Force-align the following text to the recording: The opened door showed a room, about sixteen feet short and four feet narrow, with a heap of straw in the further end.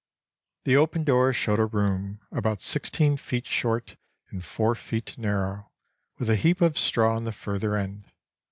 The 0.63 0.75
opened 0.77 1.05
door 1.05 1.31
showed 1.31 1.59
a 1.59 1.65
room, 1.67 2.21
about 2.31 2.59
sixteen 2.59 3.17
feet 3.17 3.45
short 3.45 3.97
and 4.31 4.43
four 4.43 4.73
feet 4.73 5.15
narrow, 5.15 5.69
with 6.17 6.27
a 6.27 6.35
heap 6.35 6.59
of 6.59 6.75
straw 6.75 7.17
in 7.17 7.23
the 7.25 7.31
further 7.31 7.75
end. 7.77 8.05